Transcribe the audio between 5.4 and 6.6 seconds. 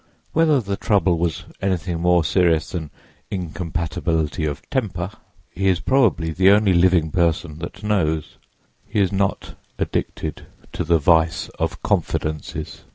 he is probably the